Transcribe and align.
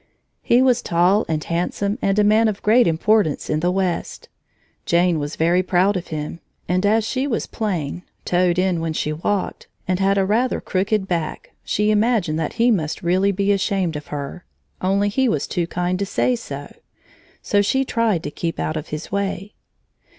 He 0.41 0.63
was 0.63 0.81
tall 0.81 1.25
and 1.29 1.43
handsome 1.43 1.99
and 2.01 2.17
a 2.17 2.23
man 2.23 2.47
of 2.47 2.63
great 2.63 2.87
importance 2.87 3.51
in 3.51 3.59
the 3.59 3.69
west. 3.69 4.29
Jane 4.87 5.19
was 5.19 5.35
very 5.35 5.61
proud 5.61 5.95
of 5.95 6.07
him, 6.07 6.39
and 6.67 6.87
as 6.87 7.05
she 7.05 7.27
was 7.27 7.45
plain, 7.45 8.01
toed 8.25 8.57
in 8.57 8.81
when 8.81 8.93
she 8.93 9.13
walked, 9.13 9.67
and 9.87 9.99
had 9.99 10.17
rather 10.17 10.57
a 10.57 10.61
crooked 10.61 11.07
back, 11.07 11.51
she 11.63 11.91
imagined 11.91 12.39
that 12.39 12.53
he 12.53 12.71
must 12.71 13.03
really 13.03 13.31
be 13.31 13.51
ashamed 13.51 13.95
of 13.95 14.07
her, 14.07 14.43
only 14.81 15.07
he 15.07 15.29
was 15.29 15.45
too 15.45 15.67
kind 15.67 15.99
to 15.99 16.05
say 16.07 16.35
so. 16.35 16.73
So 17.43 17.61
she 17.61 17.85
tried 17.85 18.23
to 18.23 18.31
keep 18.31 18.59
out 18.59 18.75
of 18.77 18.87
his 18.87 19.11
way. 19.11 19.53